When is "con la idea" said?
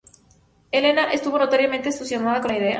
2.41-2.69